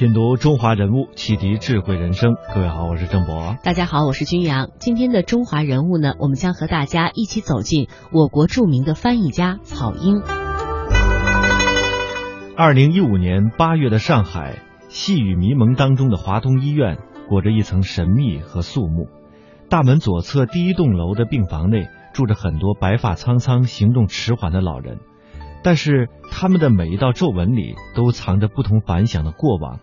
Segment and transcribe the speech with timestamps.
[0.00, 2.34] 品读中华人物，启迪智慧人生。
[2.54, 3.54] 各位好，我是郑博。
[3.62, 4.70] 大家好，我是君阳。
[4.78, 10.22] 今天的中华人物呢，我们将和大家一起走进我国著名的翻译家草婴。
[12.56, 14.56] 二零一五年八月的上海，
[14.88, 16.96] 细雨迷蒙当中的华东医院
[17.28, 19.06] 裹着一层神秘和肃穆。
[19.68, 24.98] 大门左侧第一栋楼的病房内住着很多白发苍苍、行动迟缓的老人。
[25.62, 29.78] 但是他们的每一道皱纹里都藏着不同凡响的过往，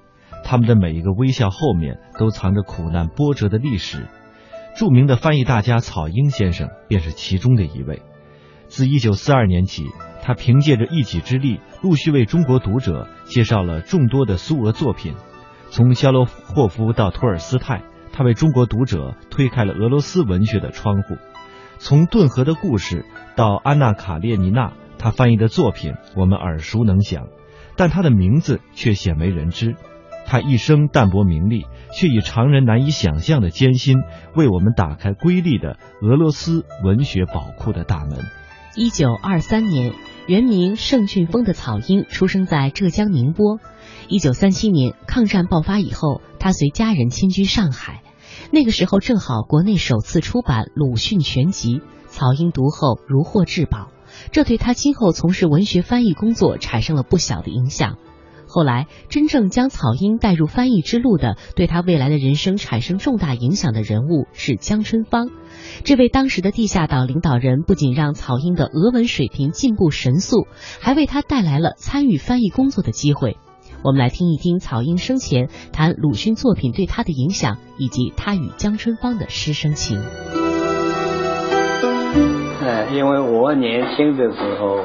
[0.50, 4.08] 他们的每一个微笑后面都藏着苦难波折的历史。
[4.77, 8.02] 著名的翻译大家草婴先生便是其中的一位。
[8.70, 9.84] 自1942年起，
[10.23, 15.16] 他凭借着一己之力，陆续为中国读者介绍了众多的苏俄作品。
[15.70, 21.18] 从肖洛霍夫到托尔斯泰，他为中国读者推开了俄罗斯文学的窗户。
[21.77, 24.71] 从顿河的故事到安娜卡列尼娜。
[24.98, 27.27] 他翻译的作品我们耳熟能详，
[27.76, 29.76] 但他的名字却鲜为人知。
[30.27, 33.96] 他一生淡泊名利，却以常人难以想象的艰辛，
[34.35, 38.20] 为我们打开瑰丽的俄罗斯文学宝库的大门。
[38.76, 39.93] 一九二三年，
[40.27, 43.60] 原名盛俊峰的草婴出生在浙江宁波。
[44.10, 48.04] 一九三七年，抗战爆发以后，他随家人迁居上海。
[48.51, 53.88] 那个时候正好国内首次出版《鲁迅全集》，草婴读后如获至宝。
[54.32, 57.98] 这对他今后从事文学翻译工作产生了不小的影响。
[58.48, 65.29] 后来，真正将草婴带入翻译之路的，对他未来的人生产生重大影响的人物是江春芳。
[65.84, 70.47] 这位当时的地下党领导人，不仅让草婴的俄文水平进步神速，
[70.81, 73.38] 还为他带来了参与翻译工作的机会。
[73.84, 80.01] 我们来听一听草婴生前谈鲁迅作品对他的影响，以及他与江春芳的师生情。
[82.94, 84.84] 因为我年轻的时候，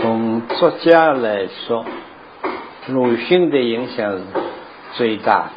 [0.00, 1.84] 从作家来说，
[2.88, 4.20] 鲁迅的影响是
[4.94, 5.50] 最大的。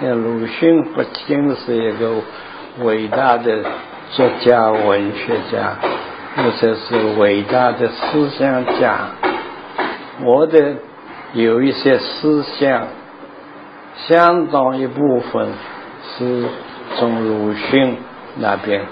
[0.00, 2.14] 那鲁迅不仅是一个
[2.82, 3.64] 伟大的
[4.12, 5.76] 作家、文学家，
[6.36, 9.10] 而且是伟大的思想家。
[10.24, 10.76] 我的
[11.34, 12.86] 有一些思想，
[14.08, 15.48] 相当一部分
[16.16, 16.44] 是
[16.96, 17.96] 从鲁迅
[18.38, 18.82] 那边。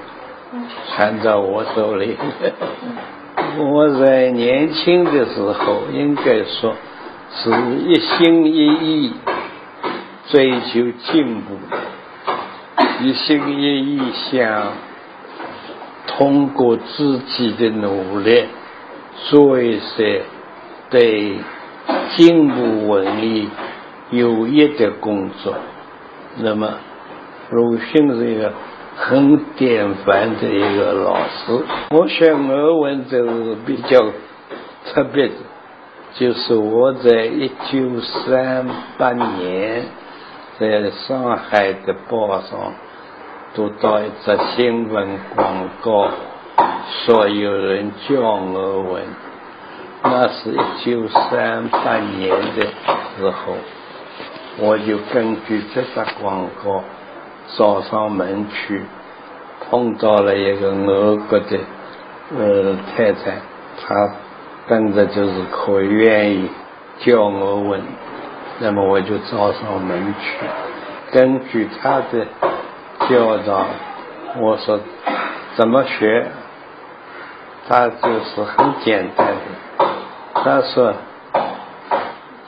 [0.89, 2.17] 传到我手里。
[3.59, 6.75] 我在年轻的时候，应该说
[7.33, 7.51] 是
[7.87, 9.13] 一心一意
[10.29, 11.57] 追求进步，
[13.03, 14.73] 一心一意想
[16.07, 18.45] 通过自己的努力
[19.29, 20.23] 做一些
[20.91, 21.39] 对
[22.17, 23.49] 进步文艺
[24.11, 25.55] 有益的工作。
[26.39, 26.75] 那么，
[27.51, 28.53] 鲁迅是一个。
[28.97, 31.65] 很典范的一个老师。
[31.91, 33.99] 我学俄文就是比较
[34.85, 35.35] 特别的，
[36.15, 38.67] 就是我在一九三
[38.99, 39.85] 八年
[40.59, 42.75] 在上海的报上
[43.55, 46.09] 读到一则新闻广告，
[47.05, 49.03] 说有人教俄文。
[50.03, 53.55] 那是一九三八年的时候，
[54.59, 56.83] 我就根据这则广告。
[57.59, 58.85] 找上门去，
[59.69, 61.59] 碰到了一个俄国的
[62.39, 63.41] 呃太太，
[63.83, 64.09] 她
[64.71, 66.49] 跟着就是可愿意
[67.01, 67.83] 教我问，
[68.61, 70.47] 那么我就找上门去，
[71.11, 72.25] 根据他的
[73.09, 73.67] 教导，
[74.39, 74.79] 我说
[75.57, 76.29] 怎么学，
[77.69, 79.85] 他就是很简单的，
[80.35, 80.95] 他说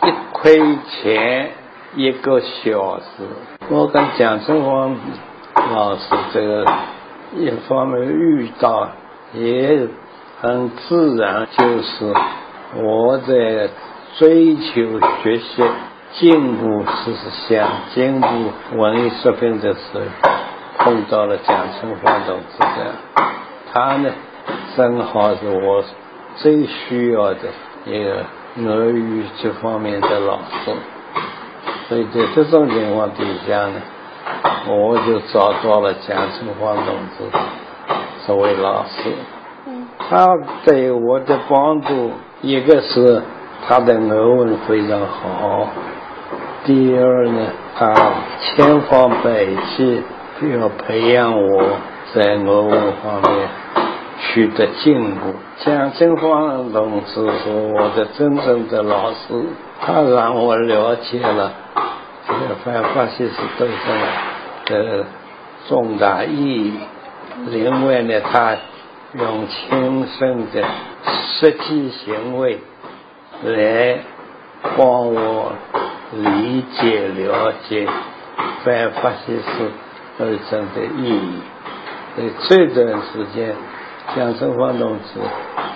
[0.05, 0.53] 一块
[0.87, 1.51] 钱
[1.97, 3.27] 一个小时。
[3.69, 4.97] 我跟蒋春芳
[5.75, 6.65] 老师这个
[7.37, 8.89] 一方面遇到
[9.33, 9.89] 也
[10.43, 12.13] 很自然，就是
[12.75, 13.71] 我在
[14.19, 15.63] 追求学习
[16.15, 17.15] 进步思
[17.47, 18.27] 想、进步
[18.77, 20.31] 文艺水平的时候，
[20.79, 22.93] 碰到了蒋春芳同志的，
[23.73, 24.11] 他呢
[24.77, 25.85] 正好是我
[26.35, 27.39] 最需要的
[27.87, 28.25] 一个
[28.67, 30.75] 俄语这方面的老师。
[31.89, 33.81] 所以在这种情况底下呢，
[34.67, 37.39] 我就找到了蒋春芳同志
[38.27, 39.13] 这位老师。
[40.13, 40.37] 他
[40.67, 42.11] 对我的帮助，
[42.43, 43.23] 一个是
[43.67, 45.69] 他的俄文非常好，
[46.67, 47.47] 第二呢，
[47.79, 47.95] 他
[48.43, 50.03] 千方百计
[50.61, 51.63] 要培养我
[52.13, 53.49] 在俄文方面
[54.21, 55.33] 取得进步。
[55.65, 59.17] 蒋春芳同志是我的真正的老师，
[59.81, 61.51] 他让我了解了。
[62.29, 65.07] 这个反法西斯斗争的
[65.67, 66.75] 重大意义。
[67.49, 68.55] 另外呢，他
[69.15, 70.65] 用亲身的
[71.05, 72.59] 实际行为
[73.45, 73.99] 来
[74.77, 75.53] 帮我
[76.13, 77.87] 理解了解
[78.65, 79.71] 反法西斯
[80.19, 81.41] 斗争的意义。
[82.17, 83.55] 在这段时间，
[84.17, 85.21] 蒋胜方同志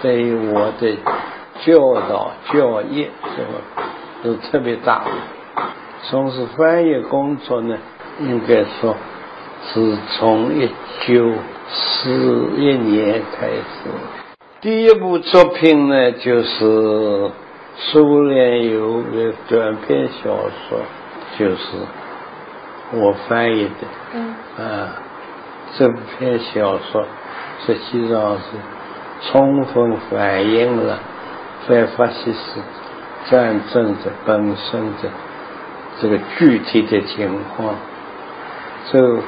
[0.01, 0.97] 对于我的
[1.65, 3.61] 教导教育什么
[4.23, 5.03] 都特别大。
[6.05, 7.77] 从事翻译工作呢，
[8.21, 8.97] 应该说
[9.73, 10.69] 是从一
[11.07, 11.33] 九
[11.69, 13.91] 四一年开始。
[14.61, 17.31] 第一部作品呢，就是
[17.77, 20.37] 苏联有个短篇小
[20.69, 20.81] 说，
[21.39, 21.57] 就是
[22.93, 23.71] 我翻译的。
[24.15, 24.35] 嗯。
[24.59, 24.97] 啊，
[25.77, 27.05] 这篇小说
[27.67, 28.45] 实际上是
[29.23, 30.99] 充分反映了
[31.67, 32.61] 反法西斯
[33.29, 35.11] 战争的本身的
[36.01, 37.75] 这个具体的情况。
[38.91, 39.19] 这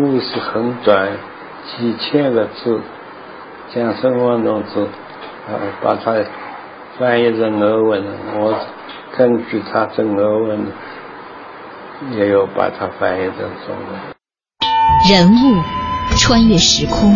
[0.00, 1.10] 故事很短，
[1.76, 2.80] 几千个字。
[3.74, 4.80] 蒋胜光同志，
[5.46, 6.14] 呃，把它
[6.98, 8.02] 翻译成俄文，
[8.38, 8.58] 我
[9.14, 10.66] 根据他这俄文，
[12.16, 13.36] 也有把它翻译成
[13.66, 14.00] 中文。
[15.10, 15.62] 人物
[16.16, 17.14] 穿越时空，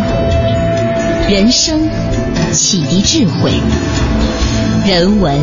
[1.26, 1.88] 人生
[2.52, 3.50] 启迪智慧，
[4.86, 5.34] 人文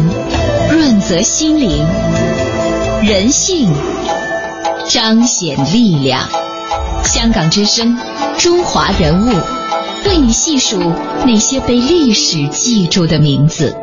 [0.71, 1.83] 润泽心灵，
[3.03, 3.67] 人性
[4.85, 6.21] 彰显力量。
[7.03, 7.95] 香港之声，
[8.37, 9.29] 中华人物。
[10.07, 10.79] 为你细数
[11.25, 13.75] 那些被历史记住的名字。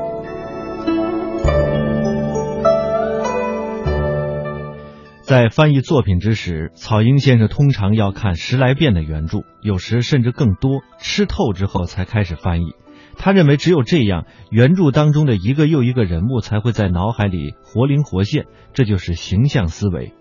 [5.22, 12.72] 在翻译作品之时，草婴先生通常要看十来遍的原著，有时甚至更多，吃透之后才开始翻译。
[13.16, 20.14] 他认为，只有这样，原著当中的一个又一个人物才会在脑海里活灵活现，这就是形象思维。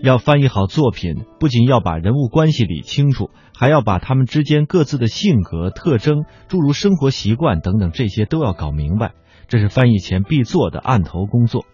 [0.00, 9.12] 要翻译好作品，不仅要把人物关系理清楚，还要把他们之间各自的性格特征、诸如生活习惯等等这些都要搞明白，
[9.48, 11.64] 这是翻译前必做的案头工作。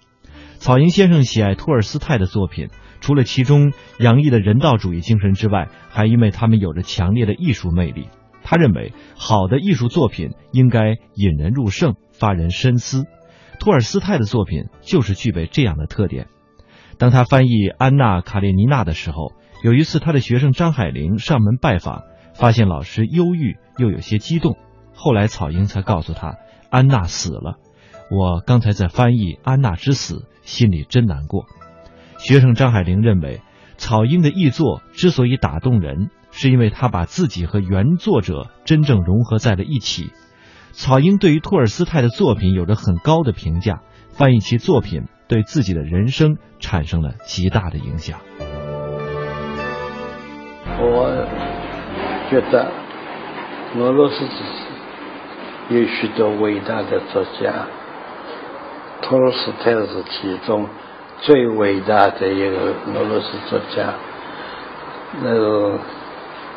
[0.57, 2.69] 草营先生喜爱托尔斯泰的作品，
[3.01, 8.09] 除了其中洋溢的人道主义精神之外，还因为他们有着强烈的艺术魅力。
[8.43, 13.05] 他认为，好的艺术作品应该引人入胜，发人深思。
[13.61, 16.29] 托尔斯泰的作品就是具备这样的特点。
[16.99, 19.33] 当他翻译《安娜·卡列尼娜》的时候，
[19.63, 22.03] 有一次他的学生张海玲上门拜访，
[22.35, 24.57] 发现老师忧郁又有些激动。
[24.95, 26.37] 后来草婴才告诉他，
[26.71, 27.57] 安娜死了。
[28.11, 31.47] 我刚才在翻译《安娜之死》，心里真难过。
[32.19, 33.41] 学生张海玲认为，
[33.77, 40.13] 草婴的译作之所以打动人，是因为他把自己和原作者真正融合在了一起。
[40.73, 43.81] 草婴对于托尔斯泰的作品有着很高的评价，
[44.11, 45.05] 翻译其作品。
[45.27, 48.19] 对自己的人生产生了极大的影响。
[50.77, 51.27] 我
[52.29, 52.71] 觉得
[53.77, 54.25] 俄罗斯
[55.71, 57.67] 有许多伟大的作家，
[59.01, 60.69] 托尔斯泰是其中
[61.21, 63.95] 最伟大的一个俄罗斯作家。
[65.23, 65.79] 那个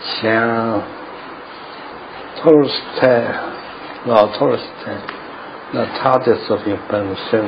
[0.01, 0.81] 像
[2.35, 3.23] 托尔斯泰，
[4.05, 4.91] 老托尔斯泰，
[5.71, 7.45] 那他的作品本身。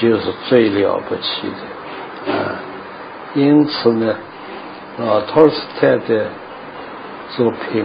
[0.00, 2.54] 就是最了不起的啊！
[3.34, 4.14] 因此呢，
[4.98, 6.26] 啊，托尔斯泰的
[7.30, 7.84] 作品，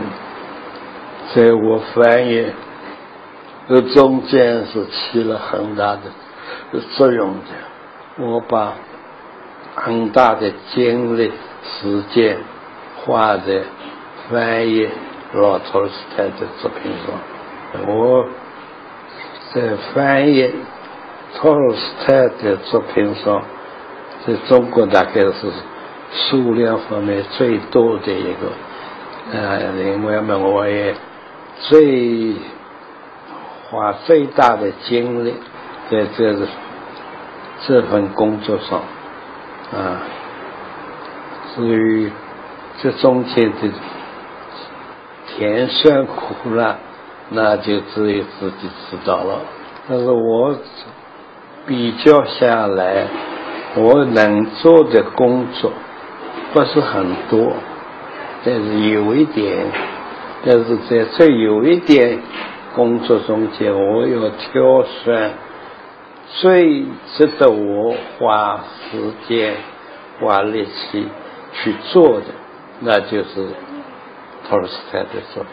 [1.33, 2.45] 在我翻译
[3.67, 5.97] 的中间是起了很大
[6.71, 8.23] 的作用的。
[8.23, 8.73] 我把
[9.75, 11.31] 很大的精力、
[11.63, 12.37] 时间
[12.97, 13.61] 花在
[14.29, 14.87] 翻译
[15.33, 17.85] 老托尔斯泰的作品上。
[17.87, 18.27] 我
[19.53, 20.53] 在翻译。
[21.35, 22.13] 托尔斯泰
[22.43, 23.41] 的作品上，
[24.25, 25.51] 在中国大概是
[26.11, 28.51] 数量方面最多的一个。
[29.31, 30.95] 呃，另外嘛，我也
[31.59, 32.35] 最
[33.69, 35.33] 花最大的精力
[35.89, 36.47] 在这个
[37.65, 38.79] 这份工作上
[39.73, 40.01] 啊。
[41.55, 42.11] 至于
[42.81, 43.71] 这中间的
[45.27, 46.77] 甜酸苦辣，
[47.29, 49.39] 那就只有自己知道了。
[49.89, 50.55] 但是我。
[51.65, 53.07] 比较下来，
[53.75, 55.71] 我能做的工作
[56.53, 57.53] 不是很多，
[58.43, 59.65] 但是有一点，
[60.45, 62.19] 但是在这有一点
[62.75, 65.31] 工作中间，我要挑选
[66.27, 66.83] 最
[67.15, 69.53] 值得我花时间、
[70.19, 71.07] 花力气
[71.53, 72.25] 去做的，
[72.81, 73.47] 那就是
[74.49, 75.51] 托尔斯泰的作品。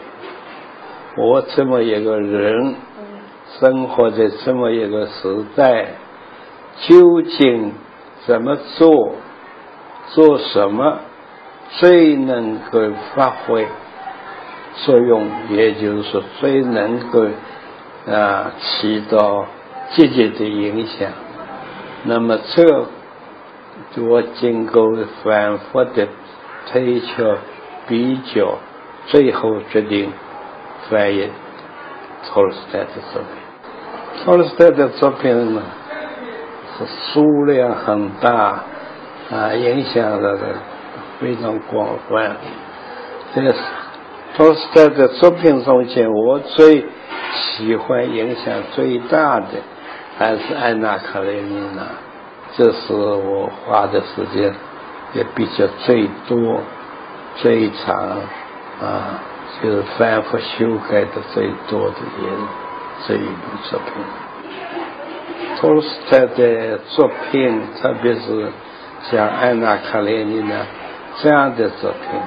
[1.23, 2.75] 我这么一个人。
[3.59, 5.89] 生活在这么一个时代，
[6.79, 7.73] 究竟
[8.25, 9.15] 怎么做、
[10.07, 10.99] 做什么
[11.79, 12.79] 最能够
[13.15, 13.67] 发挥
[14.85, 15.29] 作用？
[15.49, 17.27] 也就是说，最能够
[18.07, 19.45] 啊起到
[19.91, 21.09] 积极的影响。
[22.03, 22.87] 那么，这
[24.01, 24.83] 我经过
[25.23, 26.07] 反复的
[26.71, 27.37] 推敲、
[27.87, 28.57] 比较，
[29.07, 30.11] 最后决定
[30.89, 31.29] 翻译
[32.25, 34.23] 托尔斯泰的作品。
[34.23, 35.61] 托尔斯泰的作品呢，
[36.85, 38.63] 数量很大，
[39.31, 40.37] 啊，影响的
[41.19, 42.35] 非常广泛。
[43.33, 43.55] 这个
[44.35, 46.85] 托尔斯泰的作品中间，我最
[47.33, 49.47] 喜欢、影响最大的
[50.17, 51.83] 还是安娜·卡列尼娜。
[52.57, 54.53] 这是我花的时间
[55.13, 56.59] 也比较最多、
[57.37, 57.95] 最长
[58.81, 59.19] 啊，
[59.63, 62.29] 就是反复修改的最多的也
[63.07, 64.30] 这一部作品。
[65.61, 68.47] 托尔斯泰的作品，特别是
[69.11, 70.55] 像《安娜·卡列尼娜》
[71.21, 72.19] 这样的作品，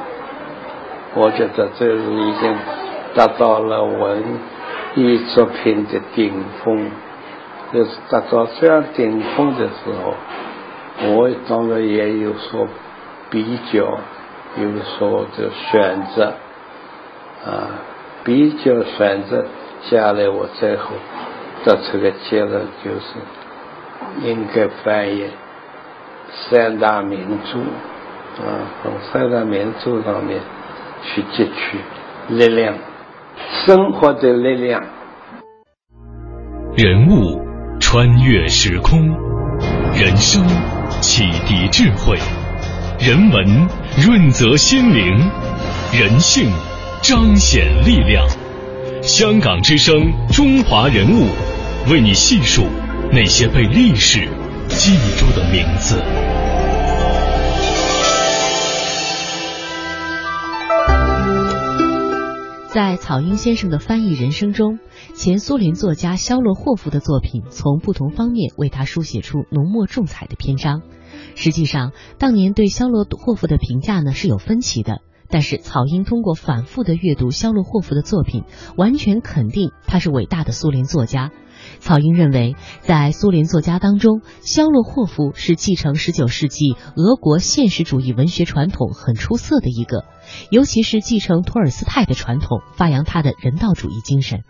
[1.17, 2.57] 我觉得这是已经
[3.17, 4.23] 达到了文
[4.95, 6.89] 艺作品的顶峰。
[7.73, 10.15] 就是达到这样顶峰的时候，
[11.13, 12.69] 我当然也有所
[13.31, 13.99] 比较，
[14.63, 16.35] 有所的选择，
[17.45, 17.83] 啊，
[18.23, 19.47] 比较选择
[19.91, 20.91] 下来，我最后
[21.65, 25.27] 得出个结论，就是应该翻译
[26.51, 27.59] 三大名著，
[28.43, 30.41] 啊，从三大名著上面
[31.03, 31.79] 去汲取
[32.29, 32.77] 力量，
[33.67, 34.83] 生活的力量，
[36.77, 37.43] 人物。
[37.81, 38.99] 穿越时空，
[39.93, 40.43] 人生
[41.01, 42.17] 启迪智慧，
[42.99, 43.69] 人文
[43.99, 45.31] 润泽心灵，
[45.93, 46.51] 人性
[47.03, 48.27] 彰显力量。
[49.03, 51.27] 香港之声，中华人物，
[51.91, 52.65] 为你细数
[53.13, 54.27] 那些被历史
[54.69, 56.01] 记住的名字。
[62.71, 64.79] 在草婴先生的翻译人生中，
[65.15, 70.81] 前苏联作家肖洛霍夫的作品从不同方面为他书写出浓墨重彩的篇章。
[71.35, 75.03] 实际上，当年对肖洛霍夫的评价呢是有分歧的。
[75.29, 78.45] 但是草英通过反复的阅读肖洛霍夫的作品，
[78.77, 81.31] 完全肯定他是伟大的苏联作家。
[81.79, 90.05] 草英认为，在苏联作家当中，肖洛霍夫是继承十九世纪俄国现实主义文学传统很出色的一个。
[90.51, 94.41] 尤其是继承托尔斯泰的传统，发扬他的人道主义精神。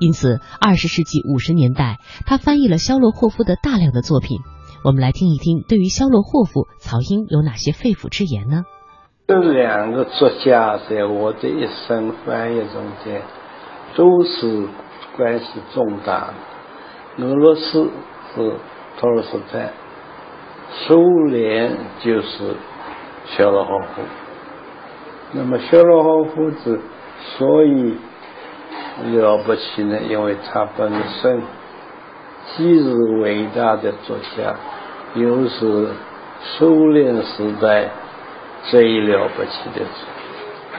[0.00, 4.38] 因此，二十世纪五十年代，他翻译了肖洛霍夫的大量的作品。
[4.82, 8.62] 我们来听一听，对于肖洛霍夫，曹英有哪些肺腑之言呢？
[9.24, 13.22] 这两个作家在我的一生翻译中间
[13.94, 14.66] 都是
[15.16, 16.30] 关系重大。
[17.18, 17.88] 俄罗斯
[18.34, 18.52] 是
[18.98, 19.70] 托尔斯泰，
[20.70, 22.54] 苏联就是
[23.26, 24.02] 肖洛霍夫。
[25.32, 26.80] 那么肖洛霍夫之
[27.38, 27.96] 所以
[29.14, 29.98] 了不起呢？
[30.08, 31.42] 因为他本身
[32.56, 34.56] 既是伟大的作家，
[35.14, 35.88] 又是
[36.40, 37.88] 苏联时代
[38.64, 39.84] 最了不起的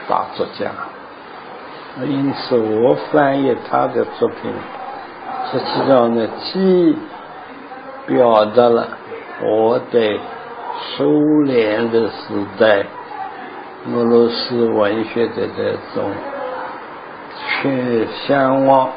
[0.08, 0.70] 大作家。
[2.04, 4.52] 因此，我翻译他的作品，
[5.50, 6.96] 实际上呢，既
[8.06, 8.88] 表达了
[9.42, 10.20] 我对
[10.96, 12.84] 苏联的时代。
[13.86, 16.10] 俄罗斯文学的这种
[17.36, 18.88] 去向往，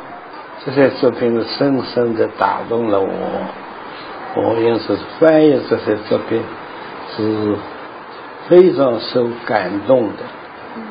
[0.63, 3.07] 这些作品深深的打动了我。
[4.37, 6.41] 我因此翻译这些作品
[7.09, 7.57] 是
[8.47, 10.23] 非常受感动的，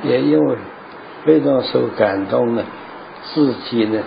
[0.02, 0.56] 也因为
[1.24, 2.62] 非常受感动呢，
[3.24, 4.00] 自己呢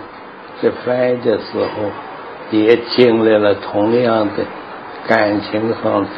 [0.62, 1.90] 在翻译的时候
[2.50, 4.44] 也经历了同样的
[5.08, 6.08] 感情上的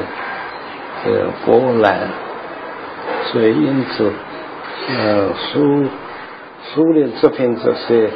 [1.05, 2.09] 这波澜。
[3.27, 4.13] 所以，因此，
[4.91, 5.87] 呃，苏
[6.65, 8.11] 苏联作品这些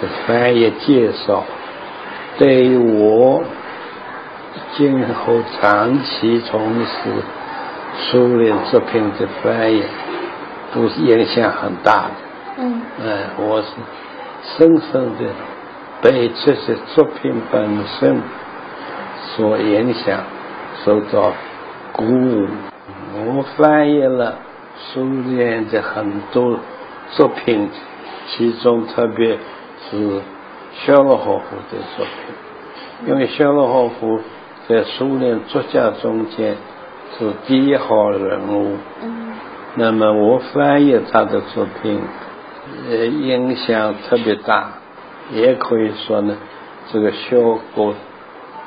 [0.00, 1.44] 的翻译介绍，
[2.38, 3.42] 对于我
[4.76, 7.10] 今后长期从事
[7.96, 9.82] 苏联作品的翻译，
[10.74, 12.10] 都是影响很大的。
[12.58, 12.82] 嗯。
[13.04, 13.68] 哎，我是
[14.42, 15.30] 深深的
[16.02, 18.20] 被这些作品本身
[19.36, 20.20] 所影响，
[20.84, 21.32] 受到
[21.92, 22.46] 鼓舞。
[23.16, 24.34] 我翻译了
[24.76, 26.58] 苏联的很多
[27.12, 27.70] 作品，
[28.28, 29.38] 其中特别
[29.88, 30.20] 是
[30.84, 34.20] 肖洛霍夫的作品，因为肖洛霍夫
[34.68, 36.56] 在苏联作家中间
[37.18, 38.76] 是第一号人物。
[39.02, 39.32] 嗯。
[39.76, 42.00] 那么我翻译他的作品，
[42.88, 44.70] 呃，影响特别大，
[45.32, 46.36] 也可以说呢，
[46.92, 47.92] 这个效果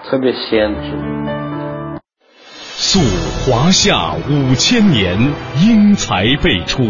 [0.04, 0.98] 特别显著。
[2.60, 3.00] 溯
[3.46, 5.18] 华夏五千年，
[5.66, 6.84] 英才辈出；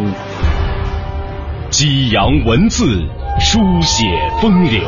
[1.70, 2.86] 激扬文字，
[3.40, 4.04] 书写
[4.42, 4.82] 风流；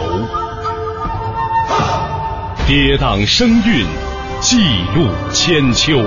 [2.67, 3.85] 跌宕声韵，
[4.39, 4.57] 记
[4.95, 5.99] 录千秋。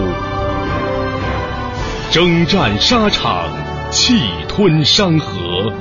[2.12, 3.48] 征战沙场，
[3.90, 4.12] 气
[4.46, 5.72] 吞山河。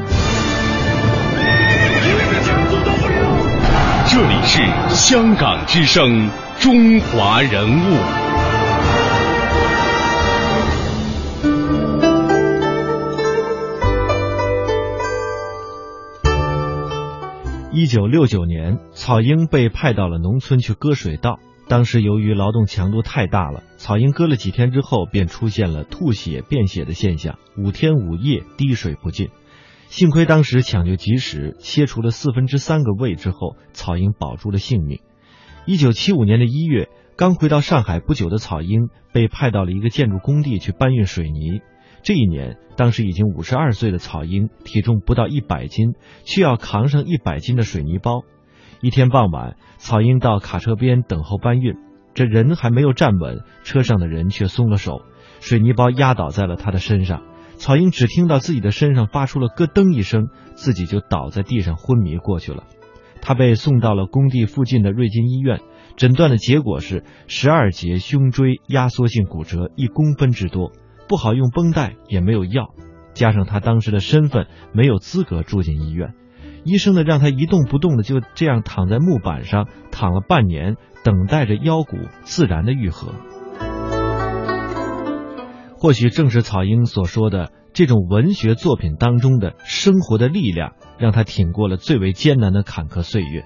[4.08, 4.64] 这里是
[4.96, 7.98] 香港之声，中华人物。
[17.74, 21.40] 一九六九年，草婴被派到了农村去割水稻。
[21.68, 29.30] 当时由于劳动强度太大了，草婴割了几天之后，便出现了吐血、便血的现象，五天五夜滴水不进。
[29.88, 35.00] 幸亏当时抢救及时，切除了四分之三个胃之后，草婴保住了性命。
[35.65, 41.62] 一九七五年的一月，刚回到上海不久的草婴被派到了一个建筑工地去搬运水泥。
[42.03, 48.24] 这一年，当时已经五十二岁的草婴，体重不到一百斤，却要扛上一百斤的水泥包。
[48.82, 51.76] 一天傍晚，草英到卡车边等候搬运，
[52.16, 55.04] 这人还没有站稳，车上的人却松了手，
[55.40, 57.22] 水泥包压倒在了他的身上。
[57.58, 62.64] 草英只听到自己的身上发出了咯噔一声，自己就倒在地上昏迷过去了。
[63.22, 65.60] 他被送到了工地附近的瑞金医院，
[65.96, 70.72] 诊断的结果是十二节胸椎压缩性骨折一公分之多，
[71.08, 72.74] 不好用绷带，也没有药，
[73.14, 76.16] 加上他当时的身份，没有资格住进医院。
[76.63, 83.13] 医生呢，让他一动不动的就这样躺在木板上躺了半年，等待着腰骨自然的愈合。
[85.77, 93.46] 或许正是草婴所说的这种文学作品当中的生活的力量，让他挺过了最为艰难的坎坷岁月，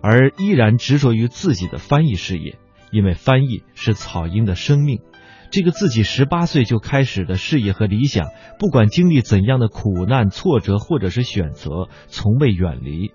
[0.00, 2.58] 而依然执着于自己的翻译事业，
[2.90, 5.00] 因为翻译是草婴的生命。
[5.50, 8.26] 这个自己十八岁就开始的事业和理想，
[8.58, 13.12] 不管经历怎样的苦难、挫折或者是选择，从未远离。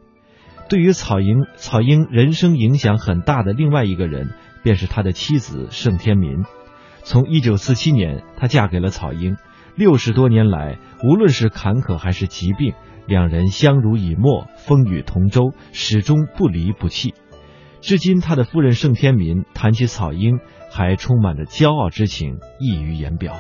[0.70, 4.30] 对于草婴，草婴人生影响很大的另外一个人，
[4.64, 6.44] 便是他的妻子盛天民。
[7.04, 9.36] 从一九四七年，她嫁给了草婴，
[9.76, 12.74] 六十多年来，无论是坎坷还是疾病，
[13.08, 17.14] 两人相濡以沫，风雨同舟，始终不离不弃。
[17.82, 20.40] 至今，他的夫人盛天民谈起草婴。
[20.74, 23.34] 还充满着骄傲之情，溢于言表。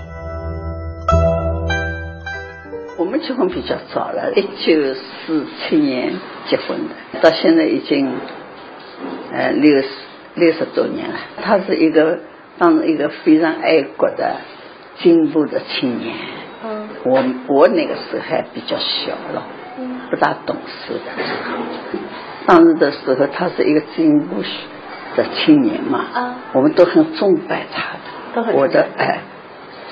[2.97, 6.11] 我们结婚比较早了，一九四七年
[6.49, 8.13] 结婚的，到现在已经
[9.31, 9.87] 呃六十
[10.35, 11.17] 六十多年了。
[11.41, 12.19] 他是一个
[12.57, 14.41] 当时一个非常爱国的
[14.99, 16.13] 进步的青年。
[16.65, 19.47] 嗯，我我那个时候还比较小了，
[20.09, 21.57] 不大懂事的时候。
[22.45, 24.43] 当时的时候，他是一个进步。
[25.13, 29.19] 的青年嘛，啊，我们都很崇拜他的，我的哎，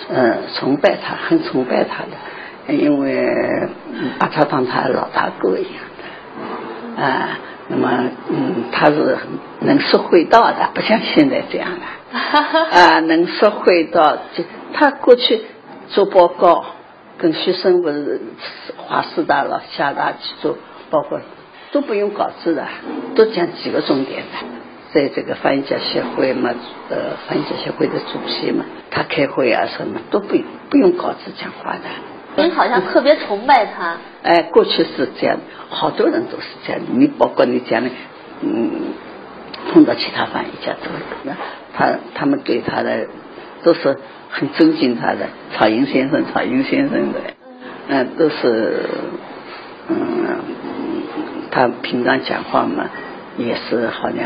[0.07, 3.27] 嗯，崇拜他，很崇拜他的，因为
[4.17, 5.73] 把他当他老大哥一样
[6.95, 7.89] 的，啊，那么
[8.29, 9.17] 嗯，他是
[9.59, 12.17] 能说会道的，不像现在这样的，
[12.71, 15.41] 啊，能说会道，就他过去
[15.89, 16.63] 做报告，
[17.17, 18.21] 跟学生不是
[18.77, 20.57] 华师大了，厦大去做
[20.89, 21.17] 报告，
[21.71, 22.67] 都不用稿子的，
[23.15, 24.47] 都讲几个重点的。
[24.91, 26.49] 在这个翻译家协会嘛，
[26.89, 30.35] 呃，翻译家协会的主席嘛，他开会啊什么都不
[30.69, 32.41] 不用稿子讲话的。
[32.41, 33.97] 您好像特别崇拜他。
[34.23, 35.37] 哎，过去是这样，
[35.69, 36.81] 好多人都是这样。
[36.93, 37.89] 你包括你讲的，
[38.41, 38.71] 嗯，
[39.71, 40.89] 碰到其他翻译家都
[41.23, 41.33] 那
[41.75, 43.07] 他他们对他的
[43.63, 43.99] 都是
[44.31, 47.19] 很尊敬他的，曹英先生、曹英先生的，
[47.89, 48.85] 嗯，都是
[49.87, 50.39] 嗯，
[51.51, 52.89] 他平常讲话嘛，
[53.37, 54.17] 也是好像。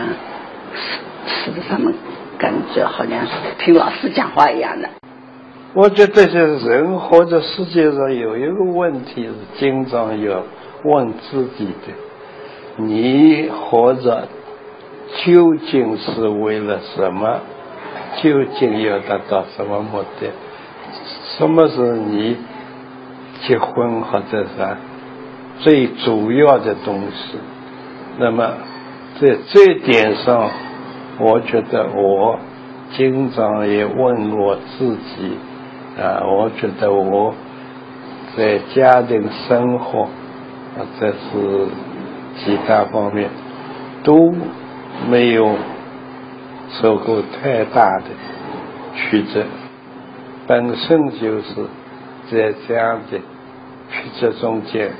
[1.26, 1.94] 使得他们
[2.40, 4.90] 感觉好像是听老师讲话一样的。
[5.76, 10.44] 我觉得这人或者世界上有一个问题是经常要
[10.84, 14.28] 问自己的：你活着
[15.24, 17.40] 究竟是为了什么？
[18.22, 20.32] 究竟要达到什么目的？
[21.38, 22.38] 什么是你
[23.48, 24.78] 结婚或者是
[25.60, 27.38] 最主要的东西？
[28.20, 28.54] 那么
[29.20, 30.50] 在这点上。
[31.20, 32.39] 我觉得我
[32.94, 35.38] 经常也问我自己
[35.96, 37.36] 啊，我觉得我
[38.36, 40.10] 在家庭生活
[40.76, 41.68] 或者是
[42.39, 43.30] 其他方面
[44.04, 44.34] 都
[45.08, 45.56] 没有
[46.82, 48.06] 受过太大的
[48.96, 49.46] 曲折，
[50.48, 51.68] 本身就是
[52.32, 53.20] 在这样的
[53.92, 54.92] 曲折中间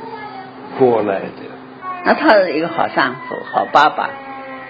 [0.78, 1.30] 过来的。
[2.06, 4.10] 那他是一个好丈夫、好爸爸、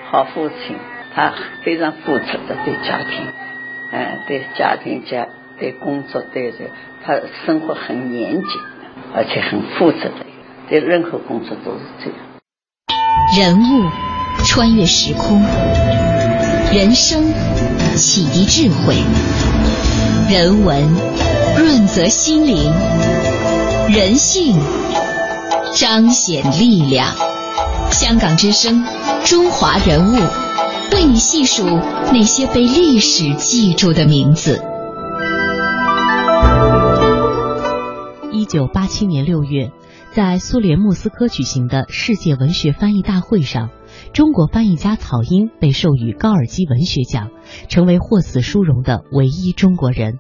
[0.10, 0.78] 好父亲。
[1.16, 1.32] 他
[1.64, 3.28] 非常负责的对家庭，
[3.92, 5.28] 嗯，对家庭家
[5.60, 6.72] 对工作对这，
[7.06, 7.14] 他
[7.46, 8.50] 生活很严谨，
[9.14, 10.26] 而且很负责的，
[10.68, 12.18] 对任何工作都是这样。
[13.38, 13.92] 人物
[14.44, 15.40] 穿越时空，
[16.74, 17.32] 人生
[17.96, 18.96] 启迪智慧，
[20.34, 20.84] 人文
[21.60, 22.74] 润泽心灵，
[23.88, 24.58] 人性
[25.76, 27.16] 彰显力量。
[27.92, 28.84] 香港之声，
[29.26, 30.16] 中华人物，
[30.94, 31.66] 为你细数
[32.12, 34.62] 那些被历史记住的名字。
[38.32, 39.72] 一九八七年六月，
[40.12, 43.70] 在苏联莫斯科举行的世界文学翻译大会上，
[44.14, 47.30] 中国翻译家草婴被授予高尔基文学奖，
[47.68, 50.20] 成为获此殊荣的唯一中国人。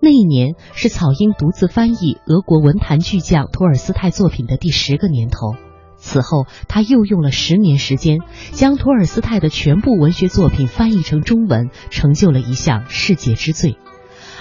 [0.00, 5.54] 那一年是草婴独自翻译俄国文坛巨匠托尔斯泰作品的第十个年头。
[5.96, 8.18] 此后，他又用了十年时间，
[8.52, 13.76] 将托尔斯泰的全部文学作品翻译成中文，成就了一项世界之最。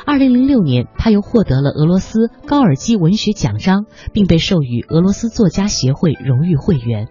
[0.06, 7.08] 二零零六年，他又获得了俄罗斯高尔基文学奖章，并被授予俄罗斯作家协会荣誉会员。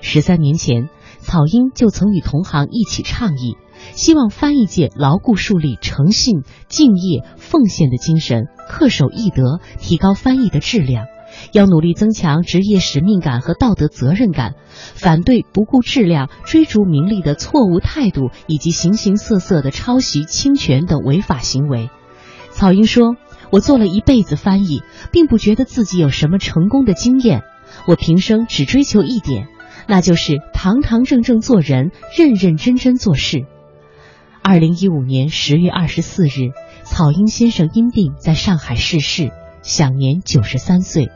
[0.00, 0.88] 十三年前，
[1.20, 3.56] 草婴就曾与同行一起倡议，
[3.94, 11.06] 希望翻译界牢固树立诚信、敬业、奉献的精神，恪守义德，提高翻译的质量。
[11.52, 14.54] 要努力增强职业使命感和道德责任感，
[14.94, 21.90] 反对不顾质量、追逐名利的错误态度，以及形形色色的抄袭、侵权等违法行为。
[22.52, 23.16] 草婴说
[23.52, 24.80] ：“我做了一辈子翻译，
[25.12, 27.42] 并不觉得自己有什么成功的经验。
[27.86, 29.48] 我平生只追求一点，
[29.86, 33.44] 那就是堂堂正正做人，认认真真做事。”
[34.48, 36.52] 二零一五年十月二十四日，
[36.84, 41.10] 草婴先生因病在上海逝世，享年九十三岁。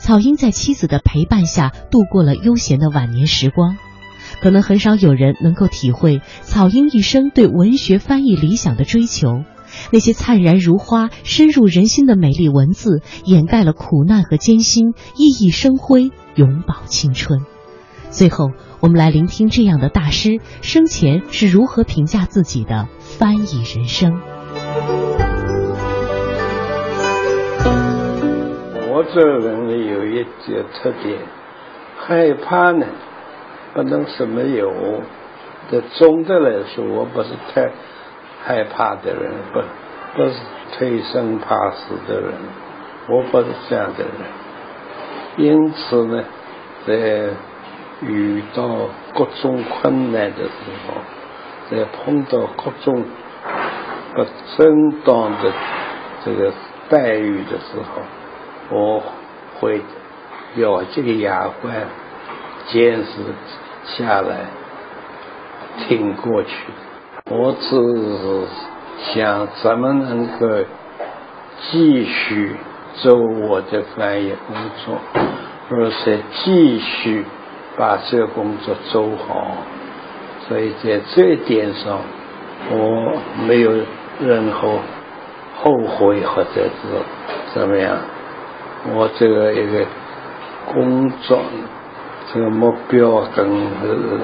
[0.00, 3.76] 草婴在妻子的陪伴下度过了悠闲的晚年时光。
[4.42, 9.44] 可能很少有人能够体会草婴一生对文学翻译理想的追求。
[9.92, 17.38] 那些灿然如花、深入人心的美丽文字，掩盖了苦难和艰辛，熠熠生辉，永葆青春。
[18.10, 24.20] 最后，我们来聆听这样的大师生前是如何评价自己的翻译人生。
[28.90, 31.18] 我这人呢，有一点特点，
[31.98, 32.86] 害怕呢，
[33.74, 34.70] 不能是没有。
[35.70, 37.70] 的总的来说，我不是太
[38.44, 39.62] 害怕的人，不
[40.14, 40.34] 不是
[40.76, 42.34] 退生怕死的人，
[43.08, 44.12] 我不是这样的人。
[45.38, 46.22] 因此呢，
[46.86, 47.30] 在
[48.06, 50.50] 遇到各种困难的时
[50.86, 50.94] 候，
[51.70, 53.04] 在碰到各种
[54.14, 54.24] 不
[54.56, 55.52] 正当的
[56.24, 56.52] 这个
[56.88, 58.02] 待遇的时候，
[58.70, 59.02] 我
[59.58, 59.80] 会
[60.56, 61.74] 咬这个牙关，
[62.66, 63.10] 坚持
[63.84, 64.46] 下来，
[65.88, 66.50] 挺过去。
[67.30, 68.46] 我只是
[69.14, 70.46] 想怎么能够
[71.60, 72.56] 继续
[72.94, 74.98] 做我的翻译工作，
[75.70, 77.24] 而且继续
[77.76, 79.56] 把这个工作做好。
[80.46, 81.98] 所以在这一点上，
[82.70, 83.12] 我
[83.46, 83.72] 没有
[84.20, 84.78] 任何
[85.62, 87.96] 后悔或者是怎么样。
[88.94, 89.86] 我这个一个
[90.66, 91.40] 工作，
[92.32, 94.20] 这个目标跟是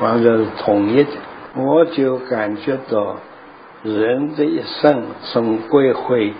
[0.00, 1.10] 完全是统一的，
[1.54, 3.16] 我就感觉到
[3.84, 6.34] 人的一生总归会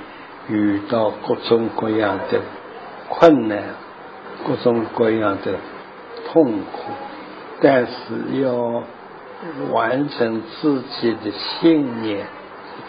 [0.49, 2.41] 遇到各种各样的
[3.09, 3.63] 困难，
[4.47, 5.55] 各种各样的
[6.27, 6.93] 痛苦，
[7.61, 8.83] 但是要
[9.71, 12.27] 完成自己的信念，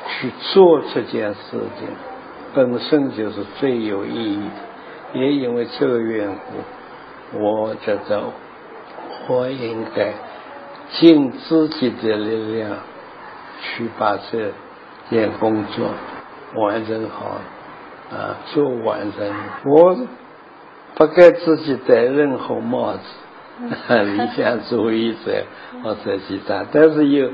[0.08, 1.88] 去做这件事情。
[2.54, 4.40] 本身就是最有意义
[5.14, 6.28] 的，也因为这个缘
[7.32, 8.24] 故，我觉得
[9.30, 10.14] 我应该
[10.90, 12.72] 尽自己的力量
[13.62, 14.52] 去把这
[15.10, 15.88] 件工作
[16.56, 17.38] 完成好，
[18.12, 19.34] 啊，做完成。
[19.66, 19.98] 我
[20.96, 23.00] 不给自己戴任何帽子，
[23.90, 25.44] 理想主义者
[25.84, 27.32] 或者其他，但是有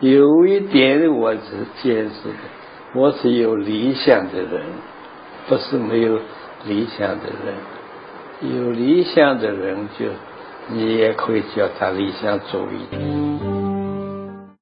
[0.00, 1.40] 有一点我是
[1.82, 2.34] 坚持的。
[2.96, 4.62] 我是有理想的人，
[5.48, 6.20] 不是没有
[6.64, 7.54] 理想的人。
[8.40, 10.06] 有理想的人，就
[10.68, 13.63] 你也可以叫他理想主义。